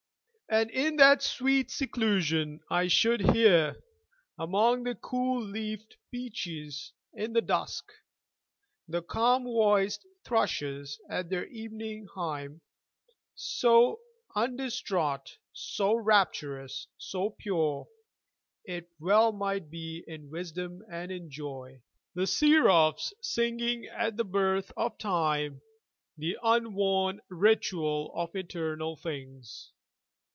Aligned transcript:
And 0.53 0.69
in 0.69 0.97
that 0.97 1.21
sweet 1.23 1.71
seclusion 1.71 2.59
I 2.69 2.89
should 2.89 3.21
hear, 3.33 3.81
Among 4.37 4.83
the 4.83 4.95
cool 4.95 5.41
leafed 5.41 5.95
beeches 6.11 6.91
in 7.13 7.31
the 7.31 7.41
dusk, 7.41 7.85
The 8.85 9.01
calm 9.01 9.45
voiced 9.45 10.05
thrushes 10.25 10.99
at 11.09 11.29
their 11.29 11.47
evening 11.47 12.09
hymn 12.17 12.59
So 13.33 14.01
undistraught, 14.35 15.37
so 15.53 15.95
rapturous, 15.95 16.85
so 16.97 17.29
pure, 17.29 17.87
It 18.65 18.89
well 18.99 19.31
might 19.31 19.69
be, 19.69 20.03
in 20.05 20.29
wisdom 20.29 20.81
and 20.91 21.13
in 21.13 21.29
joy, 21.31 21.81
The 22.13 22.27
seraphs 22.27 23.13
singing 23.21 23.85
at 23.85 24.17
the 24.17 24.25
birth 24.25 24.69
of 24.75 24.97
time 24.97 25.61
The 26.17 26.37
unworn 26.43 27.21
ritual 27.29 28.11
of 28.13 28.35
eternal 28.35 28.97
things. 28.97 29.71